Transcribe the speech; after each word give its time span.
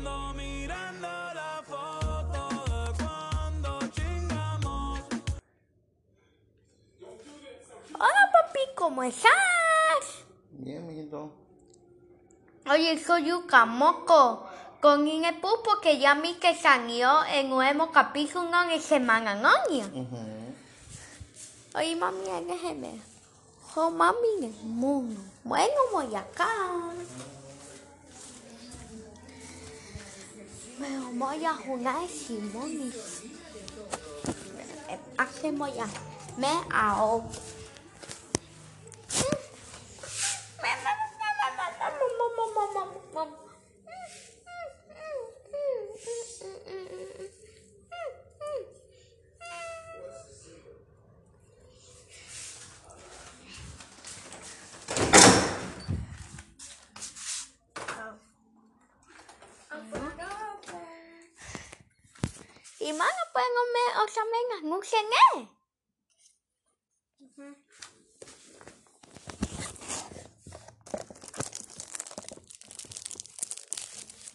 Ando 0.00 0.32
mirando 0.32 1.08
la 1.08 1.62
foto 1.68 2.48
de 2.64 3.04
cuando 3.04 3.78
chingamos. 3.92 5.00
Hola 7.92 8.30
papi, 8.32 8.60
¿cómo 8.74 9.02
estás? 9.02 10.24
Bien, 10.52 10.86
mijito. 10.86 11.30
Oye, 12.70 12.98
soy 13.04 13.26
Yuka 13.26 13.66
Moco 13.66 14.48
con 14.80 15.06
Inepu 15.06 15.48
porque 15.62 15.98
ya 15.98 16.14
vi 16.14 16.32
que 16.36 16.54
salió 16.54 17.22
el 17.24 17.50
nuevo 17.50 17.90
capítulo 17.92 18.64
de 18.70 18.80
Semana 18.80 19.34
Noña. 19.34 19.84
Ujú. 19.84 20.54
Oye, 21.74 21.94
mami, 21.96 22.24
déjeme. 22.46 23.02
Oh, 23.76 23.90
mami, 23.90 24.46
el 24.46 24.52
mundo. 24.62 25.20
Bueno, 25.44 25.74
voy 25.92 26.14
acá. 26.14 26.48
Pero 30.80 31.12
voy 31.12 31.44
a 31.44 31.52
jugar 31.52 32.08
Simón. 32.08 32.90
Hacemos 35.18 35.74
ya. 35.76 35.86
Me 36.38 36.48
ahogo. 36.72 37.30
Y 62.82 62.92
mana 62.94 63.12
pueden 63.32 63.48
me 63.74 64.02
o 64.02 64.08
sea 64.08 64.24
sé 64.82 64.96
qué. 65.10 65.48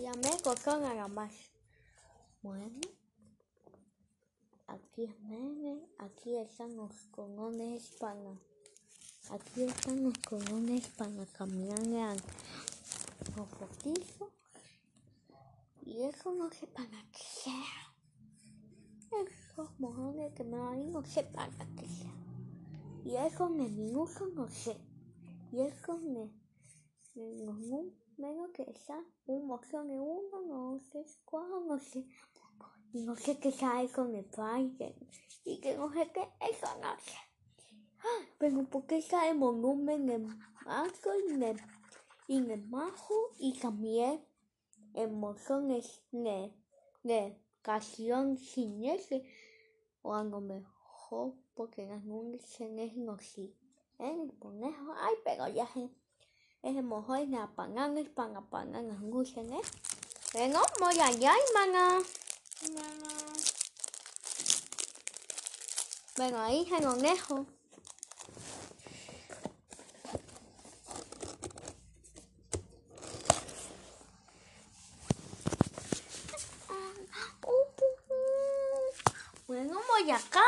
Ya 0.00 0.12
me 0.14 0.40
costó 0.42 0.78
nada 0.78 1.08
más. 1.08 1.32
Bueno. 2.42 2.80
Aquí 4.68 5.04
es 5.04 5.20
Mene, 5.20 5.88
aquí 5.98 6.36
están 6.36 6.76
los 6.76 6.92
conones 7.10 7.88
para... 7.98 8.38
Aquí 9.30 9.62
están 9.64 10.04
los 10.04 10.18
conones 10.18 10.88
para 10.88 11.26
caminar 11.26 12.16
los 13.36 13.48
poquito. 13.48 14.30
Y 15.84 16.02
eso 16.02 16.32
no 16.32 16.50
sé 16.50 16.66
para 16.66 17.02
qué 17.12 17.24
sea. 17.42 17.88
Esos 19.58 19.80
mojones 19.80 20.32
que 20.34 20.44
me 20.44 20.56
van 20.56 20.92
no 20.92 21.04
sé 21.04 21.24
para 21.24 21.50
qué 21.76 21.88
sea. 21.88 22.14
Y 23.04 23.16
eso 23.16 23.48
me 23.48 23.68
minuto 23.68 24.28
no 24.28 24.48
sé. 24.48 24.76
Y 25.50 25.62
eso 25.62 25.98
me... 25.98 26.30
No, 27.16 27.54
menos 28.18 28.50
que 28.54 28.72
sea 28.86 29.02
un 29.26 29.48
moción 29.48 29.88
de 29.88 29.98
uno, 29.98 30.42
no 30.46 30.78
sé 30.92 31.04
cuál, 31.24 31.66
no 31.66 31.76
sé. 31.80 32.06
Y 32.92 33.00
no 33.00 33.16
sé 33.16 33.40
qué 33.40 33.50
sea 33.50 33.82
eso 33.82 34.06
de 34.06 34.22
Biden. 34.22 34.94
Y 35.44 35.60
que 35.60 35.76
no 35.76 35.92
sé 35.92 36.08
qué, 36.14 36.20
eso 36.52 36.68
no 36.80 36.96
sé. 37.00 37.18
Ah, 37.98 38.26
Pero 38.38 38.62
¿por 38.62 38.86
qué 38.86 39.04
el 39.28 39.38
volumen 39.38 40.06
de 40.06 40.18
mazo 40.64 41.10
y 41.28 41.32
de, 41.32 41.56
y 42.28 42.40
de 42.42 42.58
majo? 42.58 43.32
Y 43.40 43.58
también 43.58 44.24
emociones 44.94 46.00
de, 46.12 46.54
de 47.02 47.42
canción 47.62 48.38
sin 48.38 48.84
ese. 48.84 49.24
O 50.02 50.14
a 50.14 50.24
lo 50.24 50.40
mejor 50.40 51.34
porque 51.54 51.86
las 51.86 52.04
nubes 52.04 52.42
no 52.96 53.18
sí. 53.18 53.54
El 53.98 54.32
conejo, 54.38 54.94
ay, 54.96 55.14
pero 55.24 55.48
ya 55.48 55.64
es 55.74 55.90
es 56.62 56.74
mejor 56.82 57.28
la 57.28 57.46
panana 57.54 58.00
es 58.00 58.08
para 58.08 58.38
apagar 58.38 58.82
las 58.82 59.00
luces, 59.00 59.48
¿eh? 59.48 59.60
Pero 60.32 60.60
voy 60.80 60.98
allá, 61.00 61.32
hermana. 61.48 62.02
Bueno, 66.16 66.40
ahí 66.40 66.66
se 66.68 66.80
lo 66.82 66.94
dejo. 66.94 67.46
Bueno, 79.46 79.80
voy 79.88 80.10
acá. 80.10 80.42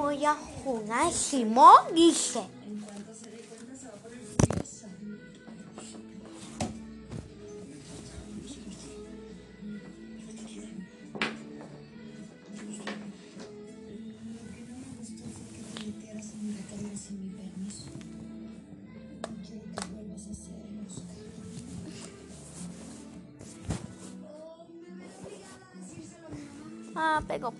Ay, 0.00 0.16
voy 0.16 0.24
a 0.24 0.34
jugar 0.64 1.12
Simón, 1.12 1.94
dice. 1.94 2.40
Ah, 2.40 2.44
pero 2.64 2.79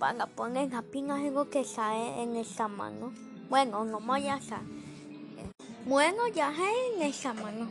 para 0.01 0.27
poner 0.27 0.73
la 0.73 0.81
pina 0.81 1.17
algo 1.17 1.51
que 1.51 1.63
sale 1.63 2.23
en 2.23 2.35
esa 2.35 2.69
mano. 2.69 3.13
Bueno, 3.51 3.85
no 3.85 4.01
voy 4.01 4.29
a 4.29 4.35
hacer. 4.35 4.59
Bueno, 5.85 6.27
ya 6.29 6.51
es 6.51 6.97
en 6.97 7.03
esa 7.03 7.35
mano. 7.35 7.71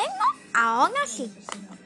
Bueno, 0.00 0.24
ahora 0.54 1.06
sí. 1.06 1.30
¿Cuál 1.46 1.60
es 1.74 1.79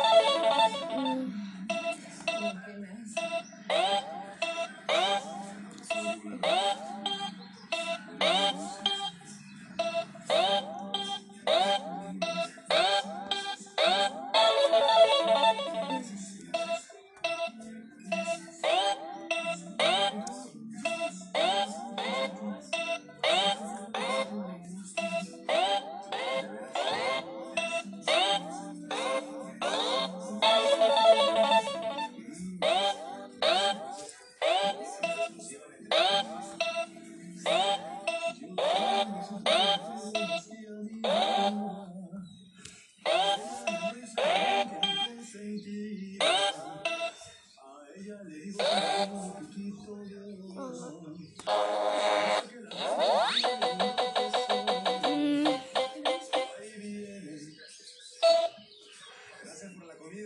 you. 0.00 0.09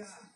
Cualquier 0.05 0.34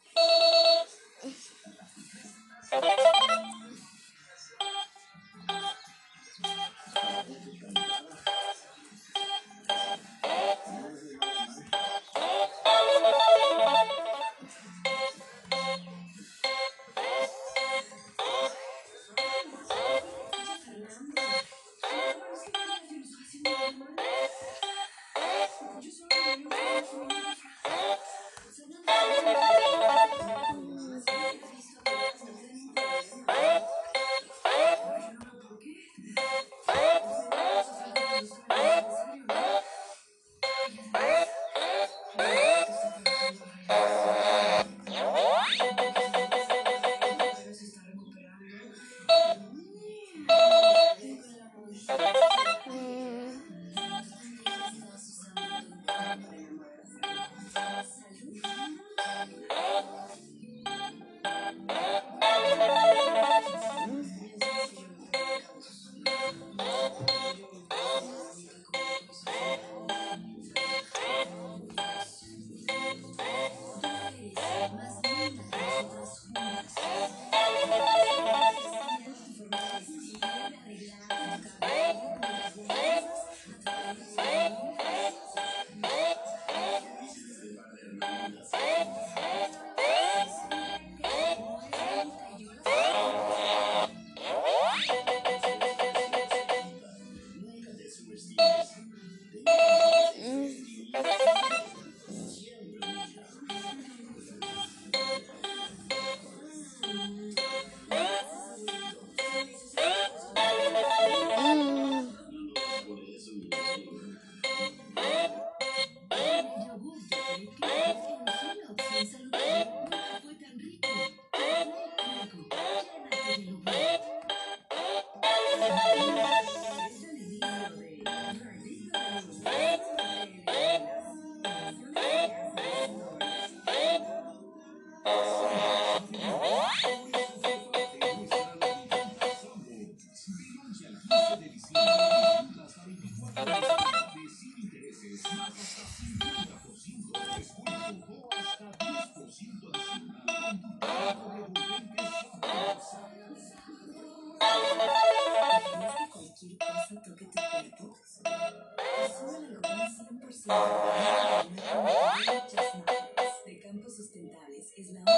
Sustentables 164.78 165.17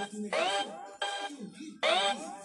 Thank 0.00 0.34
you. 1.82 2.39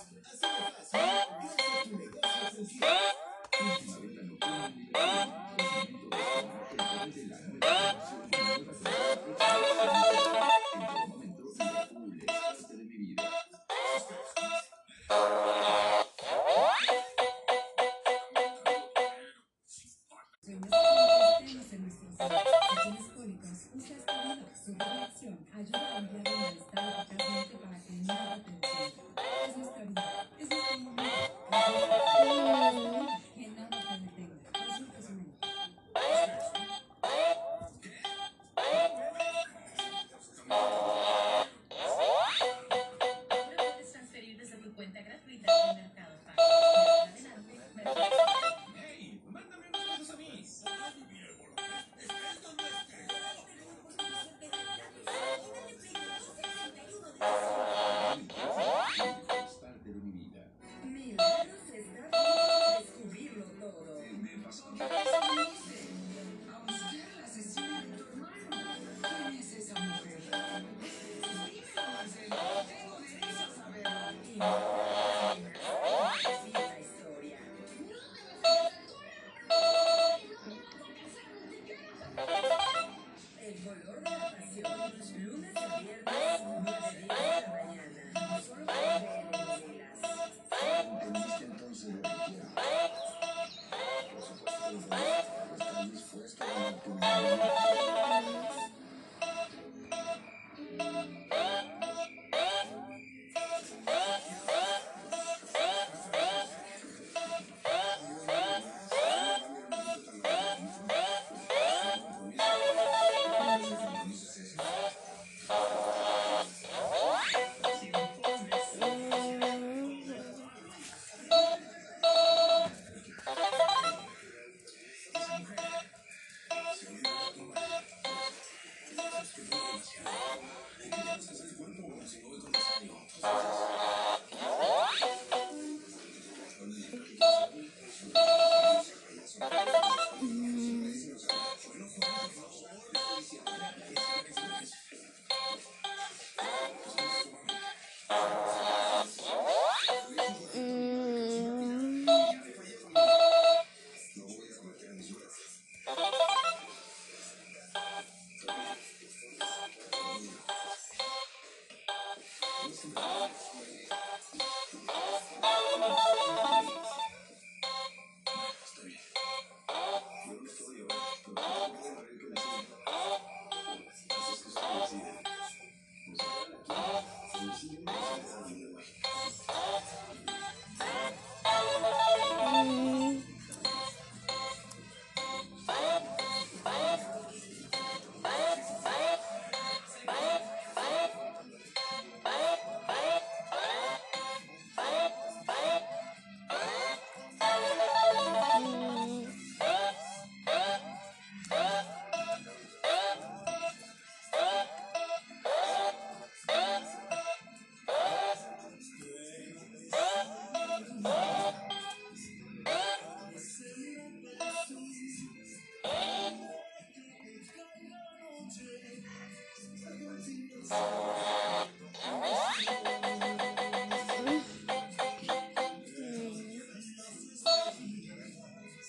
Gracias. 129.16 129.76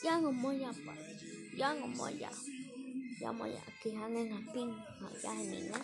Jango 0.07 0.31
moya 0.33 0.71
pues. 0.71 0.87
pa. 0.87 0.95
Jango 1.59 1.89
moya. 1.89 2.31
Ya 3.21 3.33
moya 3.33 3.59
ki 3.83 3.91
hanen 3.91 4.31
hapin 4.31 4.71
ha 4.71 5.09
ya 5.23 5.35
nina. 5.35 5.81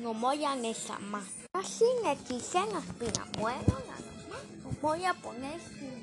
Ngomoya 0.00 0.56
ne 0.56 0.72
sama. 0.72 1.20
Así 1.52 1.84
ne 2.02 2.16
quise 2.16 2.58
en 2.64 2.72
las 2.72 2.86
pinamuelas. 2.96 4.00
Voy 4.80 5.04
a 5.04 5.12
poner 5.12 5.60
pues, 5.60 5.99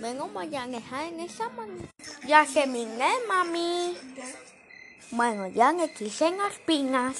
Vengo, 0.00 0.28
voy 0.28 0.54
a 0.54 0.66
dejar 0.66 1.06
en 1.06 1.20
esa 1.20 1.48
mano. 1.50 1.82
Ya 2.26 2.46
terminé, 2.46 3.10
mami. 3.26 3.96
Bueno, 5.10 5.48
ya 5.48 5.72
me 5.72 5.92
quise 5.92 6.28
en 6.28 6.38
las 6.38 6.54
pinas. 6.58 7.16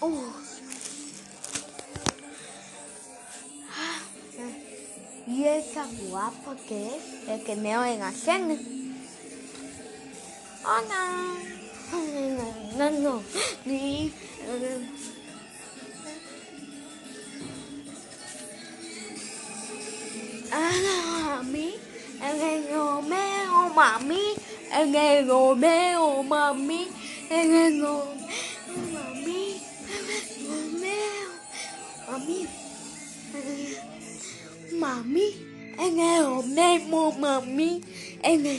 Uh. 0.00 0.32
Y 5.26 5.44
esa 5.44 5.86
guapa 6.08 6.56
que 6.68 6.88
es, 6.88 7.28
el 7.28 7.44
que 7.44 7.56
me 7.56 7.78
oyen 7.78 8.02
hacer. 8.02 8.42
Hola. 10.64 11.34
No, 12.76 12.90
no, 12.90 12.90
no. 13.00 13.22
mami, 20.54 21.78
em 22.20 22.38
nghe 22.38 22.60
ngô 22.60 23.00
mê 23.00 23.44
ô 23.46 23.68
mami, 23.68 24.34
em 24.70 24.92
nghe 24.92 25.22
ngô 25.22 25.54
mê 25.54 25.92
ô 25.92 26.22
mami, 26.22 26.86
em 27.28 27.50
nghe 27.50 27.70
ngô 27.70 28.06
mami, 28.94 29.60
ngô 30.42 30.56
mê 30.80 30.96
mami, 32.08 32.46
mami, 34.72 35.34
em 35.78 35.96
nghe 35.96 36.20
ngô 36.20 36.42
mê 36.42 36.78
ô 36.90 37.10
mami, 37.10 37.80
em 38.22 38.42
nghe 38.42 38.58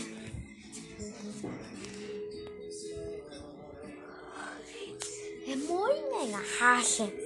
em 5.48 5.68
mỗi 5.68 5.94
ngày 6.12 6.28
là 6.28 6.42
hai 6.58 6.84
sen 6.84 7.25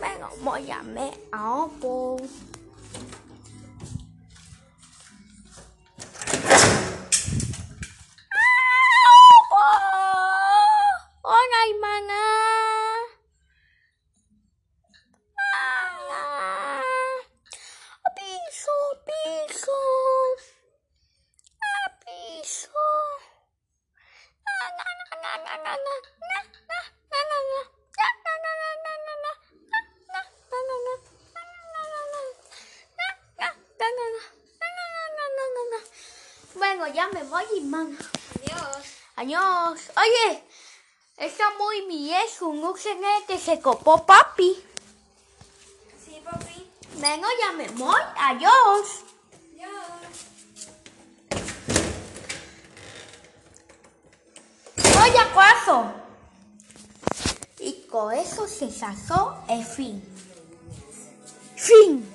bạn 0.00 0.20
ngọc 0.20 0.32
mỗi 0.42 0.62
nhà 0.62 0.82
mẹ 0.82 1.14
áo 1.30 1.70
bông 1.82 2.26
Bueno, 36.80 36.94
ya 36.94 37.08
me 37.08 37.22
voy, 37.24 37.44
hermana. 37.58 37.98
Adiós. 38.40 38.86
Adiós. 39.16 39.80
Oye, 39.98 40.42
está 41.18 41.44
muy 41.58 41.86
viejo, 41.86 42.54
no 42.54 42.74
sé 42.74 42.96
que 43.28 43.38
se 43.38 43.60
copó 43.60 44.06
papi. 44.06 44.64
Sí, 46.02 46.22
papi. 46.24 46.70
Vengo, 46.94 47.26
ya 47.38 47.52
me 47.52 47.68
voy. 47.68 48.00
Adiós. 48.16 49.04
Adiós. 49.52 50.16
Voy 54.94 55.16
a 55.18 55.34
cuarto. 55.34 55.92
Y 57.58 57.86
con 57.90 58.14
eso 58.14 58.48
se 58.48 58.70
sazó 58.70 59.36
el 59.50 59.66
fin. 59.66 60.02
Fin. 61.56 62.09